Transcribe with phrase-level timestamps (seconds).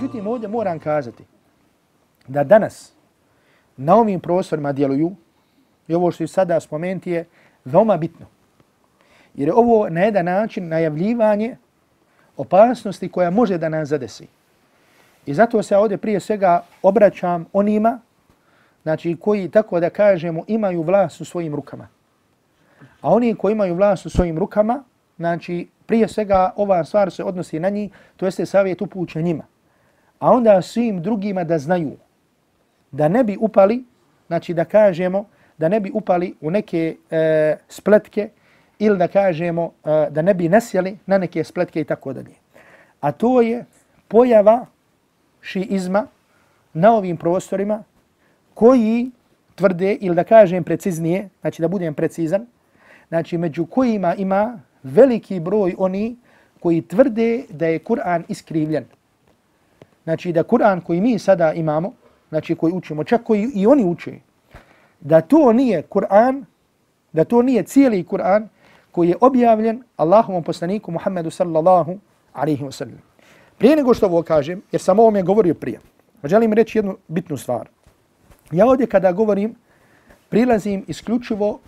[0.00, 1.24] Međutim, ovdje moram kazati
[2.28, 2.92] da danas
[3.76, 5.12] na ovim prostorima djeluju
[5.88, 7.24] i ovo što je sada spomenuti je
[7.64, 8.26] veoma bitno.
[9.34, 11.56] Jer je ovo na jedan način najavljivanje
[12.36, 14.26] opasnosti koja može da nas zadesi.
[15.26, 18.00] I zato se ovdje prije svega obraćam onima
[18.82, 21.88] znači, koji, tako da kažemo, imaju vlast u svojim rukama.
[23.00, 24.82] A oni koji imaju vlast u svojim rukama,
[25.16, 29.44] znači, prije svega ova stvar se odnosi na njih, to jeste savjet upućen njima.
[30.20, 31.96] A onda svim drugima da znaju
[32.90, 33.84] da ne bi upali,
[34.26, 35.24] znači da kažemo,
[35.58, 38.28] da ne bi upali u neke e, spletke
[38.78, 42.36] ili da kažemo e, da ne bi nasjeli na neke spletke i tako dalje.
[43.00, 43.64] A to je
[44.08, 44.66] pojava
[45.40, 46.06] šiizma
[46.72, 47.82] na ovim prostorima
[48.54, 49.10] koji
[49.54, 52.46] tvrde, ili da kažem preciznije, znači da budem precizan,
[53.08, 56.16] znači među kojima ima veliki broj oni
[56.60, 58.84] koji tvrde da je Kur'an iskrivljen.
[60.10, 61.92] Znači da Kur'an koji mi sada imamo,
[62.28, 64.12] znači koji učimo, čak koji i oni uče,
[65.00, 66.44] da to nije Kur'an,
[67.12, 68.48] da to nije cijeli Kur'an
[68.90, 71.98] koji je objavljen Allahovom poslaniku Muhammedu sallallahu
[72.32, 72.98] alaihi wa sallam.
[73.58, 75.80] Prije nego što ovo kažem, jer sam ovom je govorio prije,
[76.24, 77.68] želim reći jednu bitnu stvar.
[78.50, 79.54] Ja ovdje kada govorim,
[80.28, 81.58] prilazim isključivo uh,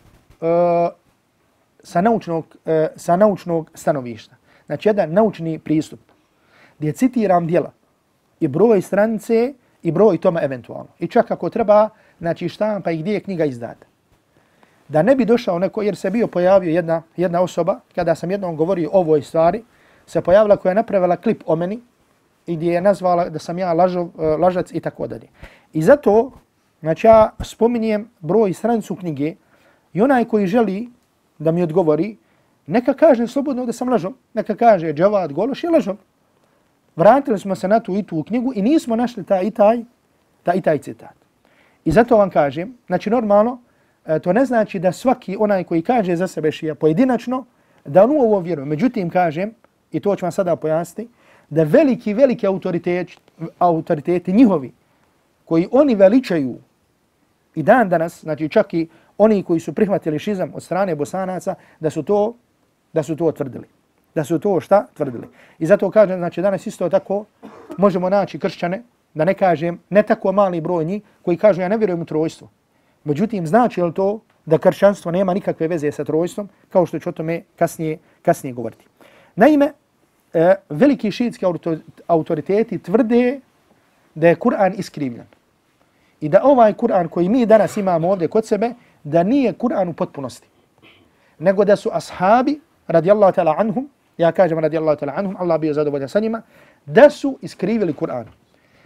[1.83, 4.37] sa, naučnog, uh, sa naučnog stanovišta.
[4.67, 6.01] Znači, jedan naučni pristup
[6.79, 7.73] gdje citiram dijela
[8.43, 10.89] i broj stranice i broj toma eventualno.
[10.99, 13.87] I čak ako treba, znači štampa i gdje je knjiga izdata.
[14.89, 18.57] Da ne bi došao neko, jer se bio pojavio jedna, jedna osoba, kada sam jednom
[18.57, 19.63] govorio o ovoj stvari,
[20.07, 21.81] se pojavila koja je napravila klip o meni
[22.47, 25.29] i gdje je nazvala da sam ja lažov, e, lažac i tako dalje.
[25.73, 26.33] I zato
[26.83, 29.35] Znači ja spominjem broj stranicu knjige
[29.93, 30.89] i onaj koji želi
[31.39, 32.17] da mi odgovori,
[32.67, 35.99] neka kaže slobodno da sam lažom, neka kaže Džavad Gološ je lažom.
[36.97, 39.85] Vratili smo se na tu i tu knjigu i nismo našli taj i taj,
[40.43, 41.15] taj i taj citat.
[41.85, 43.59] I zato vam kažem, znači normalno,
[44.07, 47.45] e, to ne znači da svaki onaj koji kaže za sebe šija pojedinačno,
[47.85, 48.67] da on u ovo vjeruje.
[48.67, 49.55] Međutim, kažem,
[49.93, 51.11] i to ću vam sada pojasniti,
[51.51, 53.19] da veliki, veliki autoriteti,
[53.59, 54.73] autoriteti njihovi,
[55.45, 56.57] koji oni veličaju
[57.55, 58.89] i dan danas, znači čak i
[59.19, 62.35] oni koji su prihvatili šizam od strane bosanaca, da su to,
[62.93, 63.67] da su to tvrdili.
[64.15, 65.29] Da su to šta tvrdili.
[65.59, 67.25] I zato kažem, znači danas isto tako
[67.79, 68.83] možemo naći kršćane,
[69.15, 72.49] da ne kažem, ne tako mali broj njih, koji kažu ja ne vjerujem u trojstvo.
[73.05, 77.13] Međutim, znači li to da kršćanstvo nema nikakve veze sa trojstvom, kao što ću o
[77.13, 78.87] tome kasnije, kasnije govoriti.
[79.37, 79.73] Naime,
[80.33, 81.47] e, veliki šiitski
[82.07, 83.41] autoriteti tvrde
[84.15, 85.27] da je Kur'an iskrivljen
[86.21, 88.75] i da ovaj Kur'an koji mi danas imamo ovdje kod sebe,
[89.05, 90.49] da nije Kur'an u potpunosti.
[91.39, 96.09] Nego da su ashabi, radijallahu ta'ala anhum, ja kažem radijallahu ta'ala anhum, Allah bio zadovoljan
[96.09, 96.43] sa njima,
[96.87, 98.25] da su iskrivili Kur'an.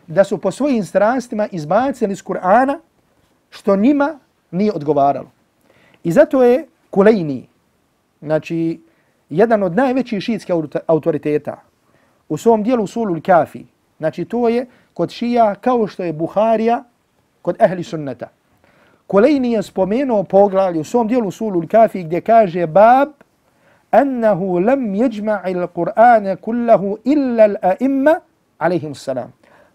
[0.06, 2.78] Da su po svojim strastima izbacili iz Kur'ana
[3.50, 4.18] što njima
[4.50, 5.30] nije odgovaralo.
[6.04, 7.48] I zato je Kulejni,
[8.20, 8.80] znači
[9.30, 10.54] jedan od najvećih šiitskih
[10.86, 11.60] autoriteta,
[12.28, 13.64] u svom dijelu Sulul Kafi,
[13.98, 16.84] znači to je kod šija kao što je Buharija,
[17.42, 18.28] kod ehli sunneta.
[19.06, 23.08] Kulejni je spomenuo poglavlje u svom dijelu Sulul Kafi gdje kaže bab
[23.94, 28.20] أنه lam يجمع القرآن كله kullahu illa al-a'imma.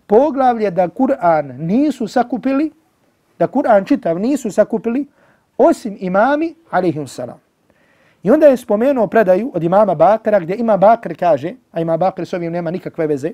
[0.08, 2.72] Poglavlje da Kur'an nisu sakupili,
[3.40, 5.08] da Kur'an čitav nisu sakupili
[5.58, 7.40] osim imami alaihim salam.
[8.24, 12.26] I onda je spomenuo predaju od imama Bakra gdje ima Bakr kaže, a ima Bakr
[12.26, 13.32] s ovim nema nikakve veze,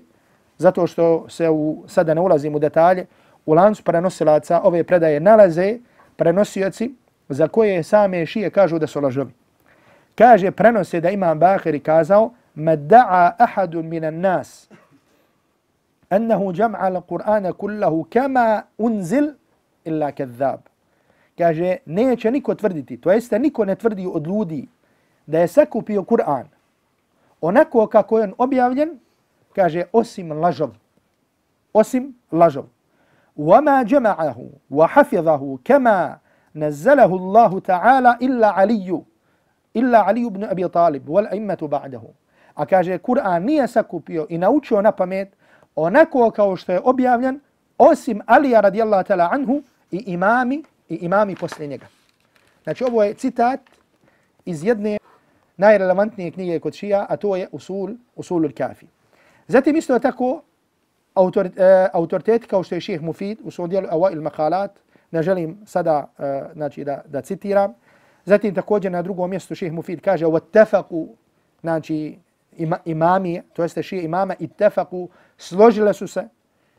[0.57, 3.05] zato što se u, sada ne ulazim u detalje,
[3.45, 5.77] u lancu prenosilaca ove predaje nalaze
[6.15, 6.95] prenosioci
[7.29, 9.31] za koje same šije kažu da su lažovi.
[10.17, 14.69] Kaže, prenose da imam Bahiri kazao, da'a ahadun minan nas
[16.09, 19.33] annahu jam'a al-Qur'ana kullahu kama unzil
[19.85, 20.59] illa kadhab.
[21.38, 24.68] Kaže, neće niko tvrditi, to jeste niko ne tvrdi od ljudi
[25.25, 26.45] da je sakupio Kur'an
[27.42, 29.00] onako kako je on objavljen,
[29.56, 30.69] kaže, osim lažov.
[31.74, 32.65] Osim lažov.
[33.38, 36.18] وما جمعه وحفظه كما
[36.56, 39.01] نزله الله تعالى إلا علي
[39.77, 42.09] illa Ali ibn Abi Talib wal a'immatu ba'dahu.
[42.56, 45.35] A kaže Kur'an nije sakupio i naučio na pamet
[45.75, 47.39] onako kao što je objavljen
[47.77, 51.85] osim Ali radijallahu ta'ala anhu i imami i imami posle njega.
[52.63, 53.59] Znači ovo je citat
[54.45, 54.97] iz jedne
[55.57, 58.85] najrelevantnije knjige kod šija, a to je Usul, Usul al-Kafi.
[59.47, 60.41] Zatim isto je tako
[61.13, 61.51] autor, uh,
[61.94, 64.80] autoritet kao što je ših Mufid u svom dijelu Awa il Makalat,
[65.12, 67.73] ne želim sada uh, znači da, da citiram,
[68.26, 71.08] Zatim također na drugom mjestu šeheh Mufid kaže وَتَّفَقُوا
[71.61, 72.19] znači
[72.56, 76.29] ima, imamije, to jeste šije imama i tefaku, složile su se,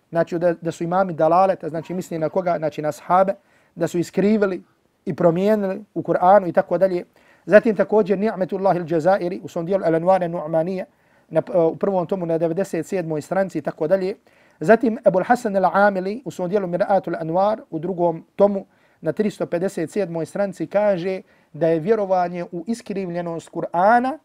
[0.10, 3.34] znači da, da su imami dalaleta, znači misli na koga, znači na sahabe,
[3.76, 4.64] da su iskrivili
[5.06, 7.06] i promijenili u Kur'anu i tako dalje.
[7.46, 10.86] Zatim također Ni'metullah il-Jazairi u svom dijelu Al-Anwar Nu'manije
[11.30, 11.42] na,
[11.72, 13.22] u prvom tomu na 97.
[13.22, 14.16] stranci i tako dalje.
[14.60, 18.66] Zatim Ebu Hasan al-Amili u svom dijelu Mir'atul Anwar u drugom tomu
[19.02, 20.26] na 357.
[20.26, 21.22] stranci kaže
[21.53, 24.19] da je vjerovanje u iskrivljenost Kur'ana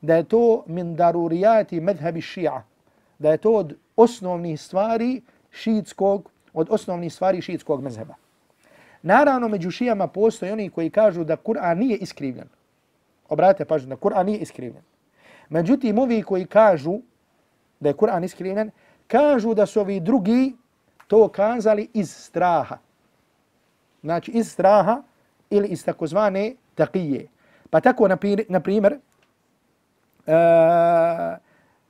[0.00, 2.64] da je to min darurijati medhebi šija,
[3.18, 8.14] da je to od osnovnih stvari šiitskog, od osnovnih stvari šiitskog mezheba.
[9.02, 12.48] Naravno, među šijama postoje oni koji kažu da Kur'an nije iskrivljen.
[13.28, 14.82] Obratite pažnju, da Kur'an nije iskrivljen.
[15.48, 16.98] Međutim, ovi koji kažu
[17.80, 18.70] da je Kur'an iskrivljen,
[19.06, 20.56] kažu da su ovi drugi
[21.06, 22.78] to kazali iz straha.
[24.02, 25.02] Znači, iz straha
[25.50, 27.27] ili iz takozvane taqije.
[27.69, 28.07] Pa tako,
[28.49, 28.99] na primjer,
[30.27, 30.33] uh,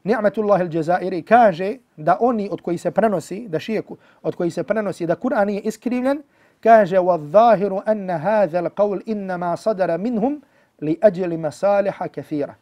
[0.07, 3.81] Ni'matullah al-Jazairi kaže da oni od koji se prenosi, da šije
[4.23, 6.21] od koji se prenosi da Kur'an je iskrivljen,
[6.63, 10.41] kaže وَالظَّاهِرُ أَنَّ هَذَا الْقَوْلِ إِنَّمَا صَدَرَ مِنْهُمْ
[10.81, 12.53] لِأَجْلِ مَسَالِحَ كَثِيرًا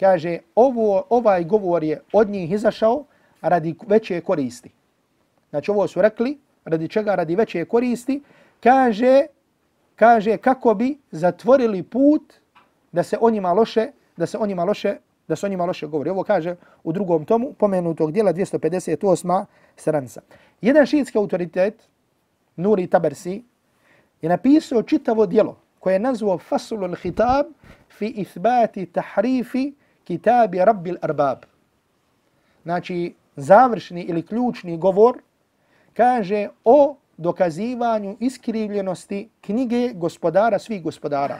[0.00, 3.04] Kaže, ovo, ovaj govor je od njih izašao
[3.40, 4.70] radi veće koristi.
[5.50, 8.22] Znači, ovo su rekli, radi čega, radi veće koristi.
[8.62, 9.26] Kaže,
[9.97, 12.33] kaže kako bi zatvorili put
[12.91, 14.97] da se o njima loše, da se o njima loše,
[15.27, 16.09] da se o njima loše govori.
[16.09, 19.45] Ovo kaže u drugom tomu, pomenutog dijela 258.
[19.75, 20.21] stranica.
[20.61, 21.87] Jedan šiitski autoritet,
[22.55, 23.43] Nuri Tabersi,
[24.21, 27.45] je napisao čitavo dijelo koje je nazvao Fasulul Hitab
[27.89, 29.73] fi ithbati tahrifi
[30.03, 31.37] kitabi Rabbil Arbab.
[32.63, 35.21] Znači, završni ili ključni govor
[35.93, 41.39] kaže o dokazivanju iskrivljenosti knjige gospodara svih gospodara.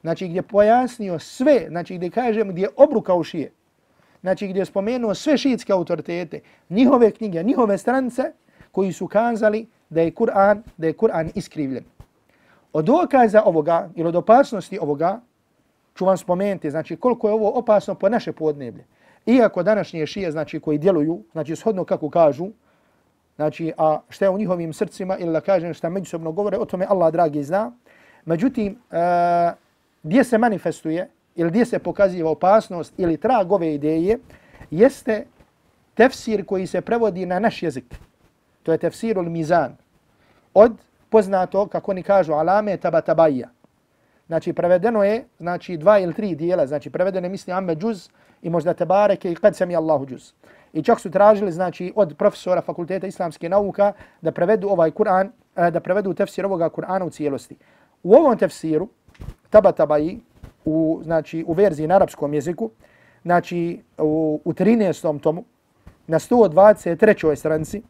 [0.00, 3.52] Znači, gdje pojasnio sve, znači gdje kažem, gdje obrukao šije,
[4.20, 8.32] znači gdje je spomenuo sve šiitske autoritete, njihove knjige, njihove strance,
[8.72, 11.84] koji su kazali da je Kur'an, da je Kur'an iskrivljen.
[12.72, 15.20] Od dokaza ovoga ili od opasnosti ovoga
[15.94, 18.84] ću vam spomenuti, znači koliko je ovo opasno po naše podneblje.
[19.26, 22.48] Iako današnje šije, znači koji djeluju, znači shodno kako kažu,
[23.36, 26.86] znači a šta je u njihovim srcima ili da kažem šta međusobno govore, o tome
[26.88, 27.72] Allah dragi zna.
[28.24, 28.98] Međutim, uh,
[30.02, 34.18] gdje se manifestuje ili gdje se pokaziva opasnost ili trag ove ideje,
[34.70, 35.24] jeste
[35.94, 37.94] tefsir koji se prevodi na naš jezik.
[38.62, 39.76] To je tefsirul mizan.
[40.54, 40.72] Od
[41.08, 43.48] poznato, kako oni kažu, alame tabatabaja.
[44.26, 46.66] Znači, prevedeno je, znači, dva ili tri dijela.
[46.66, 48.08] Znači, prevedeno je, misli, amme džuz
[48.42, 50.32] i možda tebareke i kad sam je Allahu džuz.
[50.72, 55.70] I čak su tražili, znači, od profesora fakulteta islamske nauka da prevedu ovaj Kur'an, eh,
[55.70, 57.56] da prevedu tefsir ovoga Kur'ana u cijelosti.
[58.02, 58.88] U ovom tefsiru,
[59.50, 60.18] Tabatabai
[60.64, 62.70] u, znači, u verziji na arapskom jeziku,
[63.22, 65.20] znači, u, u 13.
[65.20, 65.44] tomu,
[66.06, 67.36] na 123.
[67.36, 67.82] stranici,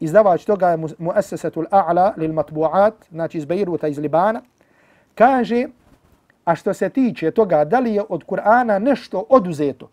[0.00, 4.42] izdavač toga je Muassasatul A'la lil Matbu'at, znači iz Beiruta iz Libana,
[5.14, 5.66] kaže,
[6.44, 9.88] a što se tiče toga da li je od Kur'ana nešto oduzeto,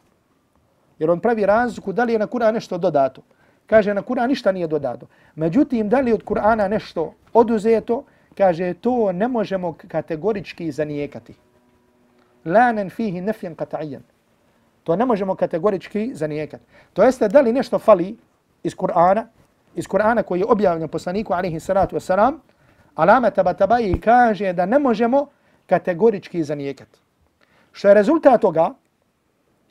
[0.99, 3.21] jer on pravi razliku da li je na Kur'an nešto dodato.
[3.67, 5.07] Kaže, na Kur'an ništa nije dodato.
[5.35, 8.03] Međutim, da li od Kur'ana nešto oduzeto,
[8.37, 11.33] kaže, to ne možemo kategorički zanijekati.
[12.45, 14.01] Lanen fihi nefjen kata'ijan.
[14.83, 16.63] To ne možemo kategorički zanijekati.
[16.93, 18.17] To jeste, da li nešto fali
[18.63, 19.25] iz Kur'ana,
[19.75, 22.37] iz Kur'ana koji je objavljen poslaniku alaihi salatu wasalam,
[22.95, 25.27] alama tabatabaji kaže da ne možemo
[25.65, 26.99] kategorički zanijekati.
[27.71, 28.73] Što je rezultat toga,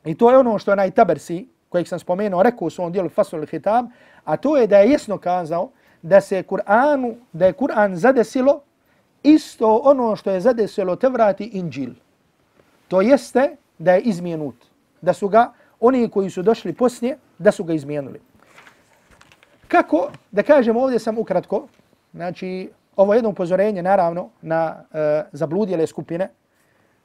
[0.04, 3.46] i to je ono što je najtabersi, kojeg sam spomenuo, rekao u svom dijelu Fasul
[3.46, 3.87] Hitab,
[4.25, 5.70] a to je da je jasno kazao
[6.02, 8.61] da se Kur'anu, da je Kur'an zadesilo
[9.23, 11.90] isto ono što je zadesilo te vrati Inđil.
[12.88, 14.54] To jeste da je izmijenut.
[15.00, 18.20] Da su ga, oni koji su došli poslije, da su ga izmijenuli.
[19.68, 21.66] Kako, da kažem ovdje sam ukratko,
[22.12, 26.30] znači ovo je jedno upozorenje naravno na e, zabludjele skupine,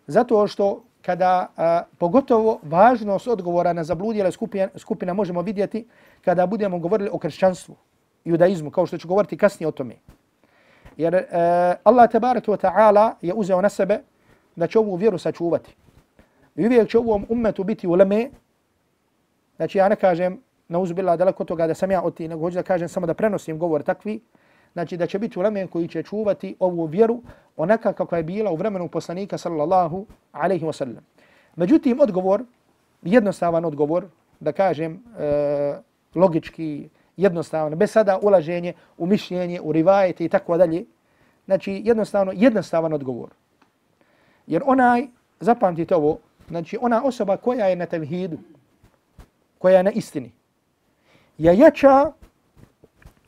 [0.08, 5.88] zato što kada a, pogotovo važnost odgovora na zabludjele skupina, skupina možemo vidjeti
[6.26, 7.76] kada budemo govorili o kršćanstvu,
[8.26, 9.96] judaizmu, kao što ću govoriti kasnije o tome.
[10.98, 11.26] Jer e,
[11.84, 14.00] Allah tabaraka wa ta'ala je uzeo na sebe
[14.56, 15.76] da će ovu vjeru sačuvati.
[16.56, 18.30] I uvijek će ovom ummetu biti uleme,
[19.56, 22.56] znači ja ne kažem na uzbila daleko toga da sam ja od ti, nego hoću
[22.56, 24.20] da kažem samo da prenosim govor takvi,
[24.74, 27.22] znači da će biti uleme koji će čuvati ovu vjeru
[27.58, 31.06] onaka kakva je bila u vremenu poslanika sallallahu alaihi wa sallam.
[31.56, 32.44] Međutim, odgovor,
[33.02, 34.06] jednostavan odgovor,
[34.40, 35.78] da kažem e,
[36.16, 40.86] logički, jednostavan, bez sada ulaženje u mišljenje, u rivajete i tako dalje,
[41.46, 43.30] znači jednostavno, jednostavan odgovor.
[44.48, 45.08] Jer onaj,
[45.40, 48.38] zapamtite ovo, znači ona osoba koja je na tevhidu,
[49.58, 50.32] koja je na istini,
[51.38, 52.12] je jača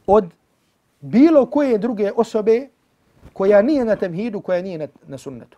[0.08, 0.30] od
[1.02, 2.68] bilo koje druge osobe
[3.34, 5.58] koja nije na temhidu, koja nije na, na sunnetu.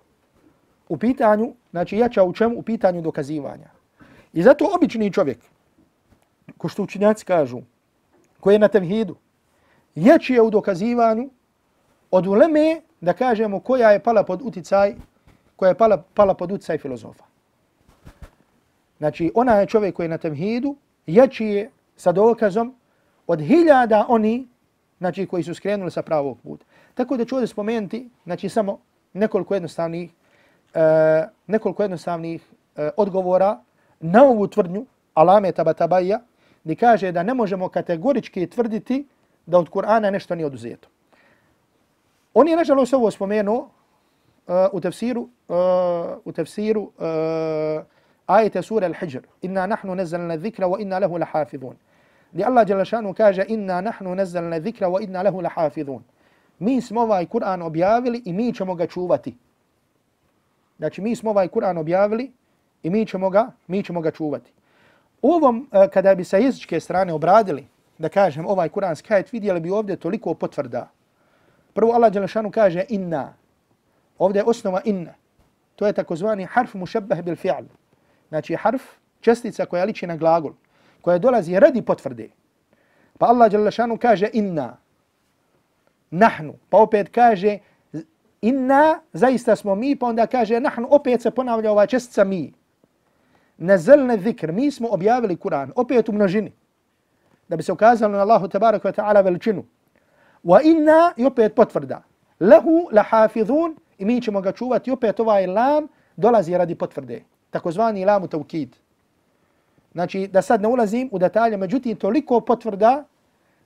[0.90, 2.60] U pitanju, znači jača u čemu?
[2.60, 3.70] U pitanju dokazivanja.
[4.34, 5.38] I zato obični čovjek,
[6.58, 7.62] ko što učinjaci kažu,
[8.40, 9.16] koji je na temhidu,
[9.96, 11.30] jači je u dokazivanju
[12.12, 14.96] od uleme, da kažemo, koja je pala pod uticaj,
[15.56, 17.24] koja je pala, pala pod uticaj filozofa.
[18.98, 20.76] Znači, ona je čovjek koji je na temhidu,
[21.08, 22.76] jači je sa dokazom
[23.28, 24.48] od hiljada oni
[25.04, 26.66] znači, koji su skrenuli sa pravog puta.
[26.94, 28.80] Tako da ću ovdje spomenuti znači, samo
[29.14, 30.82] nekoliko jednostavnih, uh,
[31.48, 32.42] nekoliko jednostavnih
[32.76, 33.60] e, odgovora
[34.00, 36.20] na ovu tvrdnju Alame Tabatabaja,
[36.64, 39.08] gdje kaže da ne možemo kategorički tvrditi
[39.46, 40.88] da od Kur'ana nešto nije oduzeto.
[42.34, 45.58] On je nažalost ovo spomenuo uh, u tefsiru, uh,
[46.26, 47.84] u tefsiru uh,
[48.26, 49.22] ajete sura Al-Hijr.
[49.42, 51.76] Inna nahnu nezalna zikra wa inna lehu lahafidhun.
[52.34, 56.04] Gdje Allah Đelešanu kaže inna nahnu nazzalna zikra wa inna lehu lahafidhun.
[56.60, 59.38] Mi smo ovaj Kur'an objavili i mi ćemo ga čuvati.
[60.78, 62.32] Znači mi smo ovaj Kur'an objavili
[62.84, 64.52] i mi ćemo ga, mi ćemo ga čuvati.
[65.22, 69.60] U ovom, e, kada bi sa jezičke strane obradili, da kažem, ovaj kuranski ajet, vidjeli
[69.60, 70.90] bi ovdje toliko potvrda.
[71.74, 73.34] Prvo Allah Đelešanu kaže inna.
[74.18, 75.14] Ovdje je osnova inna.
[75.76, 77.64] To je takozvani harf mušabbah bil fi'al.
[78.30, 78.82] Znači harf,
[79.22, 80.54] čestica koja liči na glagol,
[81.04, 82.30] koja dolazi radi potvrde.
[83.20, 84.78] Pa Allah Đalešanu kaže inna.
[86.12, 86.56] Nahnu.
[86.70, 87.60] Pa opet kaže
[88.42, 92.54] inna, zaista smo mi, pa onda kaže nahnu, opet se ponavlja ova čestica mi.
[93.58, 96.52] Nazalne zikr, mi smo objavili Kur'an, opet u množini
[97.54, 99.64] da bi se ukazalo na Allahu tabaraka wa ta'ala veličinu.
[100.44, 102.04] Wa inna, i opet potvrda,
[102.40, 108.28] lehu lahafidhun, i mi ćemo ga čuvati, opet ovaj lam dolazi radi potvrde, takozvani lamu
[108.28, 108.76] taukid.
[109.94, 113.04] Znači, da sad ne ulazim u detalje, međutim, toliko potvrda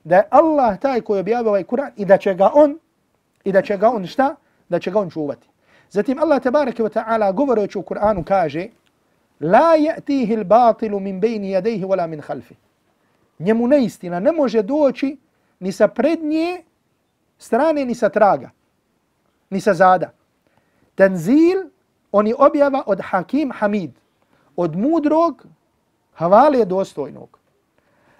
[0.04, 2.78] da je Allah taj koji objavio ovaj Kur'an i da će ga on,
[3.44, 4.34] i da će ga on šta?
[4.68, 5.48] Da će ga on čuvati.
[5.90, 8.68] Zatim Allah tabaraka wa ta'ala govoreći u Kur'anu kaže
[9.40, 12.68] La ya'tihi al-batilu min bayni yadayhi wala min khalfihi
[13.38, 15.16] njemu neistina ne može doći
[15.60, 16.62] ni sa prednje
[17.38, 18.50] strane, ni sa traga,
[19.50, 20.10] ni sa zada.
[20.94, 21.70] Tenzil,
[22.12, 23.90] oni objava od Hakim Hamid,
[24.56, 25.46] od mudrog,
[26.18, 27.38] havale dostojnog.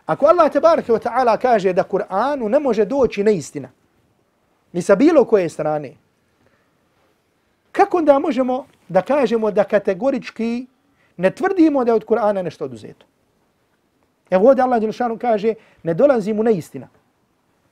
[0.07, 3.69] Ako Allah tebareke wa ta'ala kaže da Kur'anu ne može doći neistina,
[4.73, 5.97] ni sa bilo koje strane,
[7.73, 10.67] kako onda možemo da kažemo da kategorički
[11.17, 13.07] ne tvrdimo da je od Kur'ana nešto oduzeto?
[14.31, 16.89] Evo ovdje Allah Đelšanu kaže, ne dolazi mu neistina.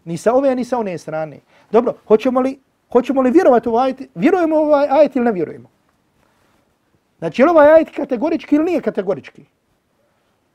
[0.05, 1.41] Ni sa ove, ni sa one strane.
[1.71, 2.59] Dobro, hoćemo li,
[2.93, 4.11] hoćemo li vjerovati u ovaj ajet?
[4.15, 5.69] Vjerujemo u ovaj ajet ili ne vjerujemo?
[7.19, 9.45] Znači, je li ovaj ajet kategorički ili nije kategorički?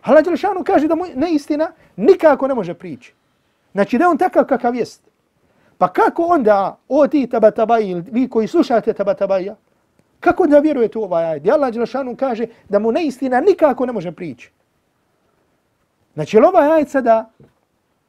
[0.02, 3.14] Allah Đelešanu kaže da mu neistina nikako ne može prići.
[3.72, 5.02] Znači, da on takav kakav jest.
[5.78, 9.56] Pa kako onda, o ti tabatabaji, ili vi koji slušate tabatabaja,
[10.20, 11.50] kako da vjerujete u ovaj ajet?
[11.50, 14.52] Allah Đelešanu kaže da mu neistina nikako ne može prići.
[16.14, 17.30] Znači, je li ovaj ajet sada,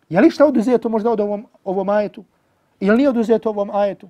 [0.08, 2.24] je li šta oduzeto možda od ovom, ovom ajetu?
[2.80, 4.08] Ili nije oduzeto ovom ajetu?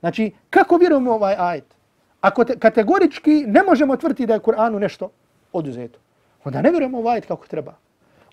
[0.00, 1.74] Znači, kako vjerujemo ovaj ajet?
[2.20, 5.10] Ako te, kategorički ne možemo tvrditi da je Kur'anu nešto
[5.52, 5.98] oduzeto,
[6.44, 7.74] onda ne vjerujemo ovaj ajet kako treba.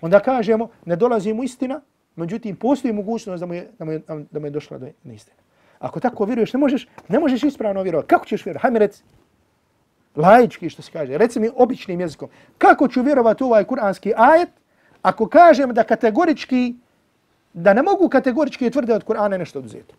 [0.00, 1.80] Onda kažemo, ne dolazi mu istina,
[2.16, 5.36] međutim, postoji mogućnost da mu je, da mu je, da mu je došla do istine.
[5.78, 8.08] Ako tako vjeruješ, ne možeš, ne možeš ispravno vjerovati.
[8.08, 8.62] Kako ćeš vjerovati?
[8.62, 9.02] Hajde mi reci.
[10.16, 11.18] Lajički što se kaže.
[11.18, 12.28] Reci mi običnim jezikom.
[12.58, 14.48] Kako ću vjerovati u ovaj kuranski ajet
[15.02, 16.74] ako kažem da kategorički,
[17.52, 19.94] da ne mogu kategorički tvrde od Kur'ana nešto oduzeti.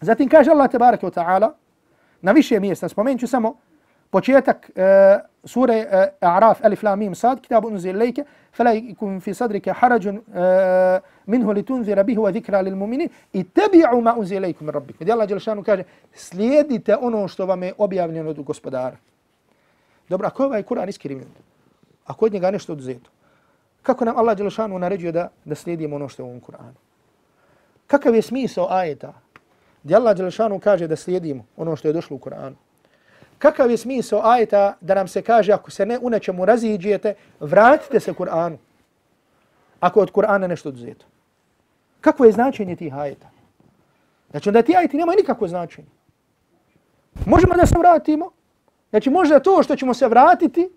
[0.00, 1.50] Zatim kaže Allah tebareke wa ta'ala
[2.22, 2.88] na više mjesta.
[2.88, 3.56] Spomenut ću samo
[4.14, 9.34] početak uh, sure uh, A'raf Alif Lam Mim Sad kitabu unzil lejke fala yakun fi
[9.34, 14.74] sadrika harajun uh, minhu litunzira bihi wa dhikra lil mu'minin ittabi'u ma unzila ilaykum min
[14.74, 15.02] rabbikum.
[15.02, 18.96] Gdje Allah dželle kaže slijedite ono što vam je objavljeno od gospodara.
[20.08, 21.28] Dobro, ako je ovaj Kur'an iskrivljen,
[22.06, 23.10] ako od njega nešto oduzeto,
[23.82, 26.78] kako nam Allah Đelešanu naređuje da, da slijedimo ono što je u ovom Kur'anu?
[27.86, 29.12] Kakav je smisao ajeta
[29.82, 32.54] gdje Allah Đelešanu kaže da slijedimo ono što je došlo u Kur'anu?
[33.38, 38.00] Kakav je smisao ajeta da nam se kaže ako se ne u nečemu raziđijete, vratite
[38.00, 38.56] se Kur'anu
[39.80, 41.06] ako od Kur'ana nešto oduzeto?
[42.00, 43.30] Kako je značenje tih ajeta?
[44.30, 45.88] Znači onda ti ajeti nemaju nikakvo značenje.
[47.26, 48.30] Možemo da se vratimo,
[48.94, 50.68] Znači možda to što ćemo se vratiti,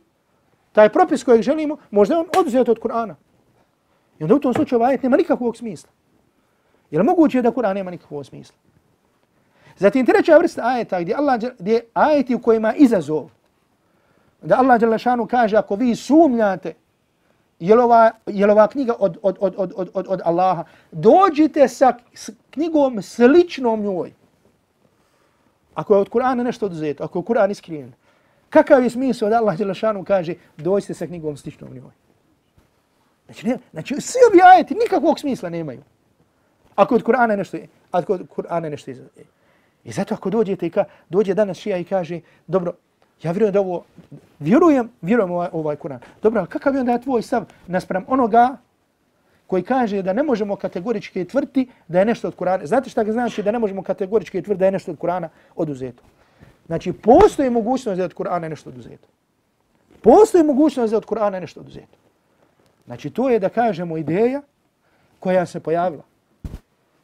[0.71, 3.13] taj propis kojeg želimo, možda je on oduzet od Kur'ana.
[4.19, 5.89] I onda u tom slučaju ovaj ajet nema nikakvog smisla.
[6.91, 8.55] Je li moguće da Kur'an nema nikakvog smisla?
[9.77, 13.29] Zatim treća vrsta ajeta gdje Allah gdje ajeti u kojima izazov,
[14.41, 16.73] da Allah Đelešanu kaže ako vi sumnjate
[17.59, 20.63] je li ova, je li ova knjiga od, od, od, od, od, od, od Allaha,
[20.91, 21.93] dođite sa
[22.49, 24.13] knjigom sličnom njoj.
[25.73, 27.93] Ako je od Kur'ana nešto oduzeto, ako je Kur'an iskriven,
[28.49, 31.91] kakav je smisao da Allah Đelešanu kaže dođite sa knjigom sličnom njoj?
[33.25, 35.81] Znači, ne, znači svi ovi ajeti nikakvog smisla nemaju.
[36.75, 37.57] Ako od Kur'ana nešto,
[37.91, 39.36] ako od Kur'ana nešto izgleda.
[39.87, 42.73] I zato ako dođete i ka, dođe danas šija i kaže, dobro,
[43.23, 43.83] ja vjerujem da ovo,
[44.39, 45.99] vjerujem, vjerujem ovaj, ovaj Kur'an.
[46.21, 48.57] Dobro, ali kakav je onda tvoj stav naspram onoga
[49.47, 52.65] koji kaže da ne možemo kategorički tvrti da je nešto od Kur'ana.
[52.65, 56.03] Znate šta ga znači da ne možemo kategorički tvrti da je nešto od Kur'ana oduzeto?
[56.67, 59.07] Znači, postoji mogućnost da je od Kur'ana nešto oduzeto.
[60.01, 61.97] Postoji mogućnost da je od Kur'ana nešto oduzeto.
[62.85, 64.41] Znači, to je da kažemo ideja
[65.19, 66.03] koja se pojavila,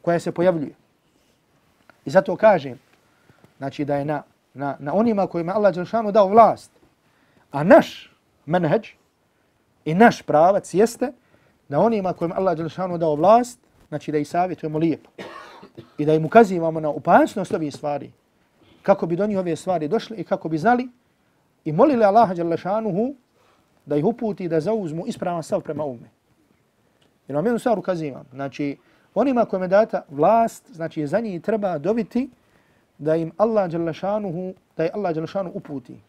[0.01, 0.82] koja se pojavljuje.
[2.05, 2.79] I zato kažem,
[3.57, 6.71] znači da je na, na, na onima kojima Allah Đelšanu dao vlast,
[7.51, 8.11] a naš
[8.45, 8.87] menheđ
[9.85, 11.11] i naš pravac jeste
[11.69, 15.09] da onima kojima Allah Đelšanu dao vlast, znači da ih savjetujemo lijepo
[15.97, 18.11] i da im ukazivamo na opasnost ovih stvari,
[18.81, 20.89] kako bi do njih ove stvari došli i kako bi znali
[21.65, 23.15] i molili Allaha Đelšanuhu
[23.85, 26.09] da ih uputi da zauzmu ispravan stav prema ovome.
[27.27, 28.25] Jer vam jednu stvar ukazivam.
[28.31, 28.77] Znači,
[29.15, 32.29] onima kojima data vlast, znači za njih treba dobiti
[32.97, 35.99] da im Allah Đalašanuhu, da je Allah Đalešanu uputi.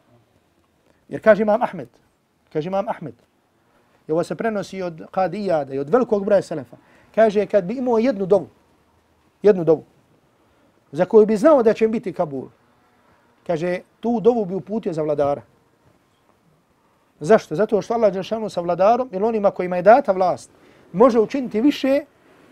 [1.08, 1.88] Jer kaže imam Ahmed,
[2.52, 3.14] kaže imam Ahmed,
[4.08, 6.76] i ovo se prenosi od Qadijada i od velikog broja Selefa,
[7.14, 8.48] kaže kad bi imao jednu dovu,
[9.42, 9.84] jednu dovu,
[10.92, 12.48] za koju bi znao da će biti Kabul,
[13.46, 15.42] kaže tu dovu bi uputio za vladara.
[17.20, 17.54] Zašto?
[17.54, 20.50] Zato što Allah Đalešanu sa vladarom ili onima kojima je data vlast
[20.92, 22.00] može učiniti više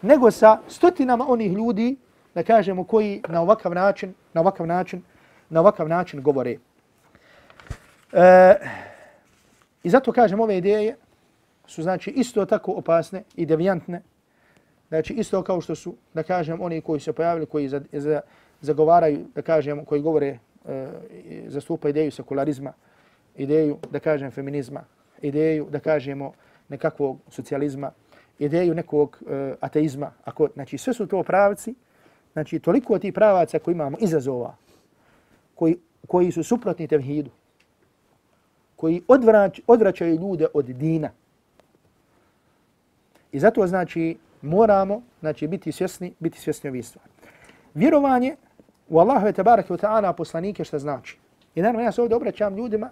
[0.02, 1.96] nego sa stotinama onih ljudi,
[2.34, 5.02] da kažemo, koji na ovakav način, na ovakav način,
[5.50, 6.56] na ovakav način govore.
[8.12, 8.54] E,
[9.82, 10.96] I zato kažem, ove ideje
[11.66, 14.02] su znači isto tako opasne i devijantne,
[14.88, 18.20] znači isto kao što su, da kažem, oni koji se pojavili, koji za, za,
[18.60, 20.38] zagovaraju, da kažem, koji govore,
[20.68, 20.88] e,
[21.46, 22.72] zastupa ideju sekularizma,
[23.36, 24.84] ideju, da kažem, feminizma,
[25.22, 26.32] ideju, da kažemo,
[26.68, 27.90] nekakvog socijalizma,
[28.44, 30.12] ideju nekog uh, ateizma.
[30.24, 31.74] Ako, znači, sve su to pravci,
[32.32, 34.56] znači, toliko ti pravaca koji imamo izazova,
[35.54, 37.30] koji, koji su suprotni tevhidu,
[38.76, 41.10] koji odvrać, odvraćaju ljude od dina.
[43.32, 47.10] I zato, znači, moramo znači, biti svjesni, biti svjesni ovih stvari.
[47.74, 48.36] Vjerovanje
[48.88, 51.18] u Allahove je tabaraka wa ta'ala poslanike što znači.
[51.54, 52.90] I naravno ja se ovdje obraćam ljudima,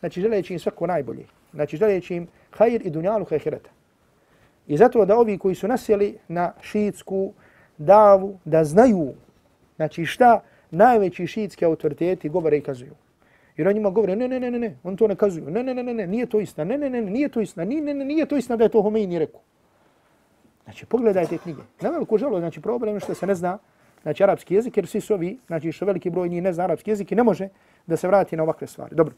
[0.00, 1.26] znači želeći im svako najbolje.
[1.54, 3.70] Znači želeći im hajir i dunjalu hajhirata.
[4.68, 7.32] I zato da ovi koji su nasjeli na šiitsku
[7.78, 9.14] davu, da znaju
[9.76, 12.94] znači šta najveći šiitski autoriteti govore i kazuju.
[13.56, 15.50] Jer on njima govore, ne, ne, ne, ne, ne, on to ne kazuju.
[15.50, 16.64] Ne, ne, ne, ne, ne, nije to istina.
[16.64, 17.64] Ne, ne, ne, ne, nije to istina.
[17.64, 19.40] ne, ne, ne, nije to istina da je to Homeini rekao.
[20.64, 21.62] Znači, pogledajte knjige.
[21.80, 23.58] Na veliku žalo, znači, problem je što se ne zna
[24.02, 26.90] znači, arapski jezik, jer svi su ovi, znači, što veliki broj njih ne zna arapski
[26.90, 27.48] jezik i ne može
[27.86, 28.94] da se vrati na ovakve stvari.
[28.94, 29.14] Dobro.